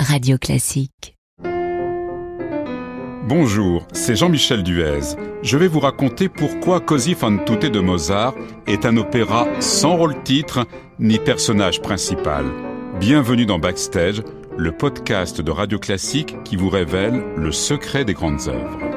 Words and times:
Radio 0.00 0.38
Classique. 0.38 1.16
Bonjour, 3.26 3.86
c'est 3.92 4.14
Jean-Michel 4.14 4.62
Duez. 4.62 5.00
Je 5.42 5.58
vais 5.58 5.66
vous 5.66 5.80
raconter 5.80 6.28
pourquoi 6.28 6.78
Così 6.78 7.14
fan 7.14 7.44
tutte 7.44 7.66
de 7.66 7.80
Mozart 7.80 8.34
est 8.68 8.86
un 8.86 8.96
opéra 8.96 9.48
sans 9.58 9.96
rôle-titre 9.96 10.66
ni 11.00 11.18
personnage 11.18 11.82
principal. 11.82 12.44
Bienvenue 13.00 13.44
dans 13.44 13.58
Backstage, 13.58 14.22
le 14.56 14.70
podcast 14.70 15.40
de 15.40 15.50
Radio 15.50 15.80
Classique 15.80 16.36
qui 16.44 16.54
vous 16.54 16.68
révèle 16.68 17.24
le 17.36 17.50
secret 17.50 18.04
des 18.04 18.14
grandes 18.14 18.46
œuvres. 18.46 18.87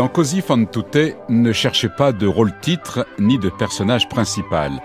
Dans 0.00 0.08
Così 0.08 0.40
fan 0.40 0.66
tutte, 0.66 1.14
ne 1.28 1.52
cherchez 1.52 1.90
pas 1.90 2.12
de 2.12 2.26
rôle-titre 2.26 3.06
ni 3.18 3.38
de 3.38 3.50
personnage 3.50 4.08
principal. 4.08 4.80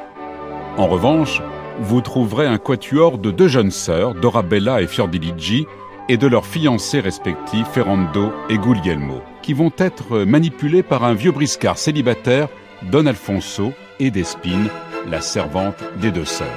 En 0.76 0.88
revanche, 0.88 1.42
vous 1.80 2.02
trouverez 2.02 2.46
un 2.46 2.58
quatuor 2.58 3.18
de 3.18 3.32
deux 3.32 3.48
jeunes 3.48 3.72
sœurs, 3.72 4.14
Dorabella 4.14 4.82
et 4.82 4.88
Fiordiligi, 4.88 5.68
et 6.10 6.18
de 6.18 6.28
leurs 6.28 6.46
fiancés 6.46 7.00
respectifs, 7.00 7.66
Ferrando 7.68 8.34
et 8.50 8.58
Guglielmo, 8.58 9.22
qui 9.42 9.54
vont 9.54 9.72
être 9.78 10.26
manipulés 10.26 10.84
par 10.84 11.06
un 11.06 11.14
vieux 11.14 11.32
briscard 11.32 11.78
célibataire, 11.78 12.50
Don 12.82 13.06
Alfonso, 13.06 13.72
et 14.02 14.12
Despine, 14.12 14.68
la 15.08 15.22
servante 15.22 15.82
des 16.02 16.12
deux 16.12 16.26
sœurs. 16.26 16.50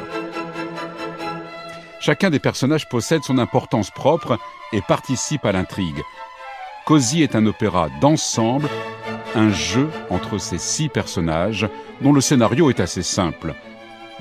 Chacun 2.01 2.31
des 2.31 2.41
personnages 2.41 2.89
possède 2.89 3.23
son 3.23 3.39
importance 3.39 3.93
propre 3.93 4.37
et 4.73 4.83
participe 4.83 5.45
à 5.45 5.53
l'intrigue. 5.53 6.03
Così 6.89 7.23
est 7.23 7.37
un 7.37 7.45
opéra 7.45 7.91
d'ensemble, 8.01 8.67
un 9.35 9.51
jeu 9.51 9.91
entre 10.09 10.39
ces 10.39 10.57
six 10.57 10.89
personnages 10.89 11.69
dont 12.01 12.15
le 12.15 12.23
scénario 12.23 12.71
est 12.71 12.81
assez 12.81 13.03
simple. 13.03 13.53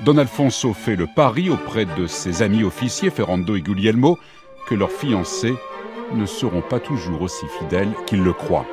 Don 0.00 0.18
Alfonso 0.18 0.74
fait 0.74 0.94
le 0.94 1.06
pari 1.06 1.48
auprès 1.48 1.86
de 1.86 2.06
ses 2.06 2.42
amis 2.42 2.64
officiers 2.64 3.08
Ferrando 3.08 3.56
et 3.56 3.62
Guglielmo 3.62 4.18
que 4.66 4.74
leurs 4.74 4.90
fiancés 4.90 5.54
ne 6.14 6.26
seront 6.26 6.60
pas 6.60 6.78
toujours 6.78 7.22
aussi 7.22 7.46
fidèles 7.58 7.94
qu'ils 8.04 8.22
le 8.22 8.34
croient. 8.34 8.66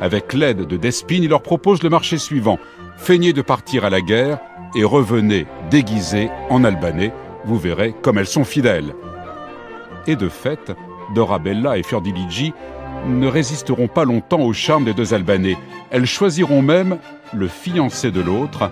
Avec 0.00 0.32
l'aide 0.32 0.64
de 0.64 0.76
Despine, 0.76 1.24
il 1.24 1.30
leur 1.30 1.42
propose 1.42 1.82
le 1.82 1.90
marché 1.90 2.16
suivant. 2.16 2.60
Feignez 2.96 3.32
de 3.32 3.42
partir 3.42 3.84
à 3.84 3.90
la 3.90 4.00
guerre 4.00 4.38
et 4.76 4.84
revenez 4.84 5.48
déguisés 5.68 6.30
en 6.48 6.62
albanais. 6.62 7.12
Vous 7.44 7.58
verrez 7.58 7.92
comme 8.02 8.18
elles 8.18 8.26
sont 8.28 8.44
fidèles. 8.44 8.94
Et 10.06 10.14
de 10.14 10.28
fait, 10.28 10.72
Dorabella 11.14 11.78
et 11.78 11.82
Fiordiligi 11.82 12.52
ne 13.06 13.26
résisteront 13.26 13.88
pas 13.88 14.04
longtemps 14.04 14.42
au 14.42 14.52
charme 14.52 14.84
des 14.84 14.94
deux 14.94 15.14
Albanais. 15.14 15.56
Elles 15.90 16.06
choisiront 16.06 16.62
même 16.62 16.98
le 17.32 17.48
fiancé 17.48 18.10
de 18.10 18.20
l'autre, 18.20 18.70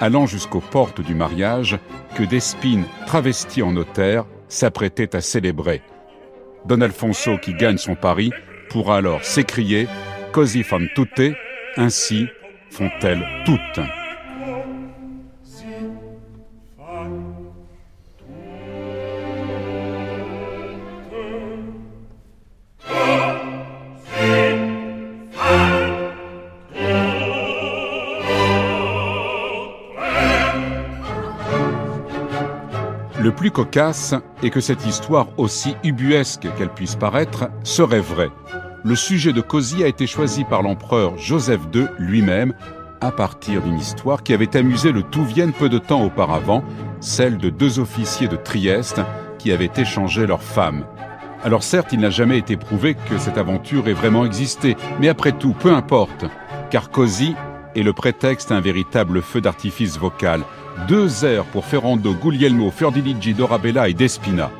allant 0.00 0.26
jusqu'aux 0.26 0.60
portes 0.60 1.00
du 1.00 1.14
mariage 1.14 1.78
que 2.14 2.22
Despine, 2.22 2.84
travesti 3.06 3.62
en 3.62 3.72
notaire, 3.72 4.24
s'apprêtait 4.48 5.14
à 5.14 5.20
célébrer. 5.20 5.82
Don 6.66 6.80
Alfonso, 6.80 7.38
qui 7.38 7.54
gagne 7.54 7.78
son 7.78 7.94
pari, 7.94 8.32
pourra 8.70 8.96
alors 8.96 9.24
s'écrier 9.24 9.88
Così 10.32 10.62
fan 10.62 10.88
tutte, 10.94 11.34
ainsi 11.76 12.26
font-elles 12.70 13.26
toutes. 13.44 13.80
Le 33.26 33.32
plus 33.32 33.50
cocasse 33.50 34.14
est 34.44 34.50
que 34.50 34.60
cette 34.60 34.86
histoire, 34.86 35.26
aussi 35.36 35.74
ubuesque 35.82 36.46
qu'elle 36.56 36.72
puisse 36.72 36.94
paraître, 36.94 37.50
serait 37.64 37.98
vraie. 37.98 38.30
Le 38.84 38.94
sujet 38.94 39.32
de 39.32 39.40
Così 39.40 39.82
a 39.82 39.88
été 39.88 40.06
choisi 40.06 40.44
par 40.44 40.62
l'empereur 40.62 41.18
Joseph 41.18 41.62
II 41.74 41.88
lui-même 41.98 42.54
à 43.00 43.10
partir 43.10 43.62
d'une 43.62 43.80
histoire 43.80 44.22
qui 44.22 44.32
avait 44.32 44.56
amusé 44.56 44.92
le 44.92 45.02
tout 45.02 45.24
Vienne 45.24 45.52
peu 45.52 45.68
de 45.68 45.78
temps 45.78 46.04
auparavant, 46.04 46.62
celle 47.00 47.36
de 47.36 47.50
deux 47.50 47.80
officiers 47.80 48.28
de 48.28 48.36
Trieste 48.36 49.00
qui 49.40 49.50
avaient 49.50 49.72
échangé 49.76 50.24
leurs 50.24 50.40
femmes. 50.40 50.86
Alors 51.42 51.64
certes, 51.64 51.92
il 51.92 51.98
n'a 51.98 52.10
jamais 52.10 52.38
été 52.38 52.56
prouvé 52.56 52.94
que 53.10 53.18
cette 53.18 53.38
aventure 53.38 53.88
ait 53.88 53.92
vraiment 53.92 54.24
existé, 54.24 54.76
mais 55.00 55.08
après 55.08 55.32
tout, 55.32 55.52
peu 55.58 55.72
importe, 55.72 56.26
car 56.70 56.90
Così 56.90 57.34
est 57.74 57.82
le 57.82 57.92
prétexte 57.92 58.52
à 58.52 58.54
un 58.54 58.60
véritable 58.60 59.20
feu 59.20 59.40
d'artifice 59.40 59.98
vocal, 59.98 60.42
deux 60.88 61.24
airs 61.24 61.44
pour 61.44 61.64
Ferrando, 61.64 62.14
Guglielmo, 62.14 62.70
Fiordiligi, 62.70 63.34
Dorabella 63.34 63.88
et 63.88 63.94
Despina. 63.94 64.50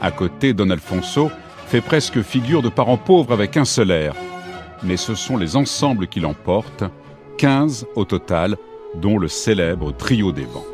À 0.00 0.10
côté, 0.10 0.52
Don 0.52 0.70
Alfonso 0.70 1.30
fait 1.66 1.80
presque 1.80 2.22
figure 2.22 2.62
de 2.62 2.68
parent 2.68 2.96
pauvre 2.96 3.32
avec 3.32 3.56
un 3.56 3.64
seul 3.64 3.90
air. 3.90 4.14
Mais 4.82 4.96
ce 4.96 5.14
sont 5.14 5.36
les 5.36 5.56
ensembles 5.56 6.08
qui 6.08 6.20
l'emportent, 6.20 6.84
15 7.38 7.86
au 7.94 8.04
total, 8.04 8.56
dont 8.94 9.18
le 9.18 9.28
célèbre 9.28 9.92
trio 9.92 10.32
des 10.32 10.44
vents. 10.44 10.71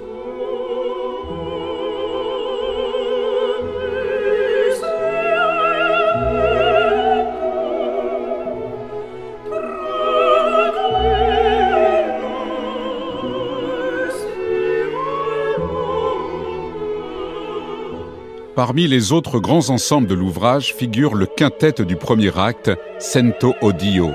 Parmi 18.59 18.89
les 18.89 19.13
autres 19.13 19.39
grands 19.39 19.71
ensembles 19.71 20.09
de 20.09 20.17
l'ouvrage 20.17 20.75
figure 20.75 21.15
le 21.15 21.27
quintet 21.27 21.85
du 21.85 21.95
premier 21.95 22.37
acte, 22.37 22.73
Sento 22.99 23.55
Odio. 23.63 24.11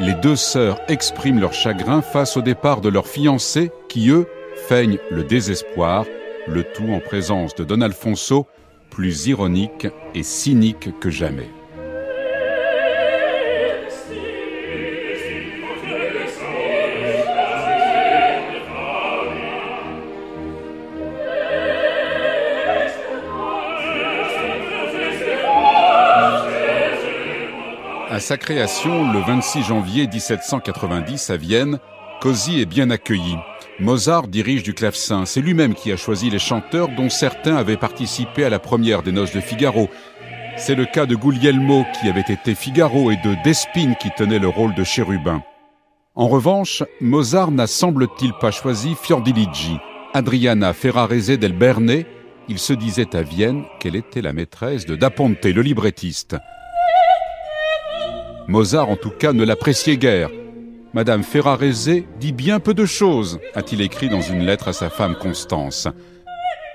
Les 0.00 0.14
deux 0.14 0.34
sœurs 0.34 0.80
expriment 0.88 1.38
leur 1.38 1.52
chagrin 1.52 2.02
face 2.02 2.36
au 2.36 2.42
départ 2.42 2.80
de 2.80 2.88
leurs 2.88 3.06
fiancés 3.06 3.70
qui, 3.88 4.10
eux, 4.10 4.26
feignent 4.66 4.98
le 5.12 5.22
désespoir, 5.22 6.06
le 6.48 6.64
tout 6.64 6.88
en 6.88 6.98
présence 6.98 7.54
de 7.54 7.62
Don 7.62 7.82
Alfonso, 7.82 8.48
plus 8.90 9.28
ironique 9.28 9.86
et 10.16 10.24
cynique 10.24 10.88
que 10.98 11.10
jamais. 11.10 11.48
À 28.14 28.20
sa 28.20 28.36
création, 28.36 29.12
le 29.12 29.18
26 29.18 29.64
janvier 29.64 30.06
1790 30.06 31.30
à 31.30 31.36
Vienne, 31.36 31.80
Così 32.20 32.60
est 32.60 32.64
bien 32.64 32.90
accueilli. 32.90 33.34
Mozart 33.80 34.28
dirige 34.28 34.62
du 34.62 34.72
clavecin. 34.72 35.26
C'est 35.26 35.40
lui-même 35.40 35.74
qui 35.74 35.90
a 35.90 35.96
choisi 35.96 36.30
les 36.30 36.38
chanteurs 36.38 36.90
dont 36.90 37.10
certains 37.10 37.56
avaient 37.56 37.76
participé 37.76 38.44
à 38.44 38.50
la 38.50 38.60
première 38.60 39.02
des 39.02 39.10
Noces 39.10 39.34
de 39.34 39.40
Figaro. 39.40 39.90
C'est 40.56 40.76
le 40.76 40.84
cas 40.84 41.06
de 41.06 41.16
Guglielmo 41.16 41.84
qui 42.00 42.08
avait 42.08 42.20
été 42.20 42.54
Figaro 42.54 43.10
et 43.10 43.16
de 43.16 43.34
Despine 43.42 43.96
qui 43.96 44.12
tenait 44.12 44.38
le 44.38 44.46
rôle 44.46 44.76
de 44.76 44.84
chérubin. 44.84 45.42
En 46.14 46.28
revanche, 46.28 46.84
Mozart 47.00 47.50
n'a 47.50 47.66
semble-t-il 47.66 48.32
pas 48.34 48.52
choisi 48.52 48.94
Fiordiligi. 48.94 49.76
Adriana 50.12 50.72
Ferrarese 50.72 51.36
del 51.36 51.52
Berne, 51.52 52.04
il 52.46 52.60
se 52.60 52.74
disait 52.74 53.16
à 53.16 53.22
Vienne 53.22 53.64
qu'elle 53.80 53.96
était 53.96 54.22
la 54.22 54.32
maîtresse 54.32 54.86
de 54.86 54.94
Da 54.94 55.10
Ponte, 55.10 55.44
le 55.44 55.62
librettiste. 55.62 56.36
Mozart, 58.46 58.90
en 58.90 58.96
tout 58.96 59.10
cas, 59.10 59.32
ne 59.32 59.44
l'appréciait 59.44 59.96
guère. 59.96 60.30
Madame 60.92 61.22
Ferrarese 61.22 62.04
dit 62.20 62.32
bien 62.32 62.60
peu 62.60 62.74
de 62.74 62.84
choses, 62.84 63.40
a-t-il 63.54 63.80
écrit 63.80 64.08
dans 64.08 64.20
une 64.20 64.44
lettre 64.44 64.68
à 64.68 64.72
sa 64.72 64.90
femme 64.90 65.16
Constance. 65.16 65.88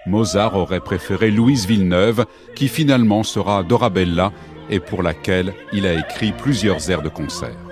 Mozart 0.08 0.56
aurait 0.56 0.80
préféré 0.80 1.30
Louise 1.30 1.68
Villeneuve, 1.68 2.26
qui 2.56 2.68
finalement 2.68 3.24
sera 3.24 3.64
Dorabella 3.64 4.32
et 4.70 4.80
pour 4.80 5.04
laquelle 5.04 5.54
il 5.72 5.86
a 5.86 5.94
écrit 5.94 6.32
plusieurs 6.32 6.90
airs 6.90 7.02
de 7.02 7.10
concert. 7.10 7.69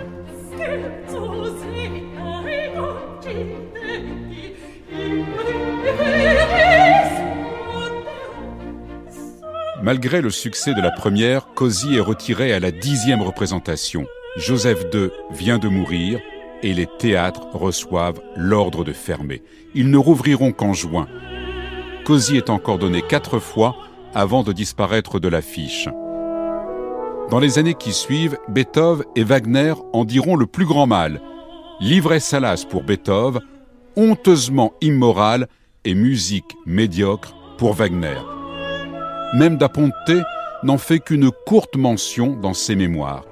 Malgré 9.84 10.22
le 10.22 10.32
succès 10.32 10.74
de 10.74 10.82
la 10.82 10.90
première, 10.90 11.54
Così 11.54 11.96
est 11.96 12.02
retiré 12.02 12.52
à 12.52 12.60
la 12.60 12.72
dixième 12.72 13.22
représentation. 13.22 14.08
Joseph 14.36 14.86
II 14.92 15.10
vient 15.32 15.60
de 15.60 15.68
mourir 15.68 16.20
et 16.64 16.74
les 16.74 16.88
théâtres 16.88 17.48
reçoivent 17.54 18.20
l'ordre 18.36 18.84
de 18.84 18.92
fermer. 18.92 19.44
Ils 19.76 19.92
ne 19.92 19.98
rouvriront 19.98 20.52
qu'en 20.52 20.74
juin. 20.74 21.08
Così 22.06 22.38
est 22.38 22.50
encore 22.50 22.80
donné 22.80 23.04
quatre 23.04 23.38
fois 23.38 23.76
avant 24.16 24.42
de 24.42 24.52
disparaître 24.52 25.20
de 25.20 25.28
l'affiche. 25.28 25.88
Dans 27.30 27.40
les 27.40 27.60
années 27.60 27.76
qui 27.76 27.94
suivent, 27.94 28.38
Beethoven 28.48 29.06
et 29.16 29.24
Wagner 29.24 29.74
en 29.94 30.06
diront 30.06 30.36
le 30.36 30.48
plus 30.48 30.66
grand 30.66 30.88
mal. 30.88 31.22
Livret 31.80 32.20
salace 32.20 32.66
pour 32.66 32.84
Beethoven, 32.84 33.42
honteusement 33.96 34.74
immoral 34.82 35.48
et 35.86 35.94
musique 35.94 36.56
médiocre 36.66 37.36
pour 37.60 37.74
Wagner. 37.74 38.18
Même 39.34 39.58
Da 39.58 39.68
Ponte 39.68 39.94
n'en 40.64 40.78
fait 40.78 41.00
qu'une 41.00 41.32
courte 41.46 41.76
mention 41.76 42.38
dans 42.42 42.54
ses 42.54 42.78
mémoires. 42.78 43.24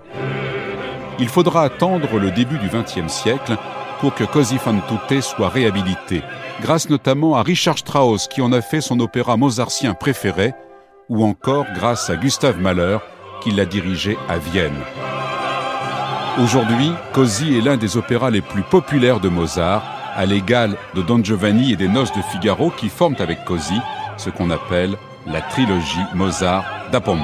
Il 1.19 1.29
faudra 1.29 1.63
attendre 1.63 2.19
le 2.19 2.31
début 2.31 2.57
du 2.57 2.67
XXe 2.67 3.11
siècle 3.11 3.55
pour 4.01 4.13
que 4.13 4.25
Così 4.25 4.57
fan 4.57 4.81
tutte 4.89 5.21
soit 5.21 5.47
réhabilité, 5.47 6.21
grâce 6.61 6.89
notamment 6.89 7.35
à 7.35 7.43
Richard 7.43 7.77
Strauss 7.77 8.27
qui 8.27 8.41
en 8.41 8.51
a 8.51 8.59
fait 8.59 8.81
son 8.81 8.99
opéra 8.99 9.37
mozartien 9.37 9.93
préféré, 9.93 10.53
ou 11.07 11.23
encore 11.23 11.65
grâce 11.73 12.09
à 12.09 12.17
Gustave 12.17 12.59
Mahler 12.59 12.97
qui 13.41 13.51
l'a 13.51 13.65
dirigé 13.65 14.17
à 14.27 14.37
Vienne. 14.37 14.75
Aujourd'hui, 16.43 16.91
Così 17.13 17.57
est 17.57 17.61
l'un 17.61 17.77
des 17.77 17.95
opéras 17.95 18.31
les 18.31 18.41
plus 18.41 18.63
populaires 18.63 19.21
de 19.21 19.29
Mozart, 19.29 19.83
à 20.13 20.25
l'égal 20.25 20.75
de 20.93 21.01
Don 21.01 21.23
Giovanni 21.23 21.71
et 21.71 21.77
des 21.77 21.87
Noces 21.87 22.11
de 22.11 22.21
Figaro 22.21 22.69
qui 22.69 22.89
forment 22.89 23.15
avec 23.19 23.45
Così 23.45 23.79
ce 24.17 24.29
qu'on 24.29 24.49
appelle 24.49 24.97
la 25.25 25.41
trilogie 25.41 26.05
Mozart 26.13 26.65
da 26.91 27.01
Ponte. 27.01 27.19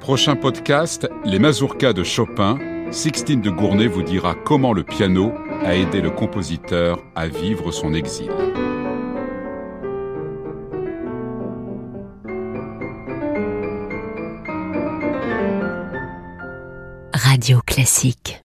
Prochain 0.00 0.36
podcast, 0.36 1.08
les 1.24 1.38
mazurkas 1.38 1.92
de 1.92 2.02
Chopin. 2.02 2.58
Sixtine 2.90 3.40
de 3.40 3.48
Gournay 3.48 3.86
vous 3.86 4.02
dira 4.02 4.34
comment 4.34 4.74
le 4.74 4.82
piano 4.82 5.32
a 5.64 5.74
aidé 5.74 6.02
le 6.02 6.10
compositeur 6.10 6.98
à 7.14 7.28
vivre 7.28 7.70
son 7.70 7.94
exil. 7.94 8.30
Radio 17.32 17.62
Classique 17.64 18.41